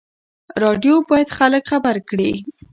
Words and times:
راډیو 0.63 0.93
باید 1.09 1.29
خلک 1.37 1.63
خبر 1.71 1.95
کړي. 2.09 2.31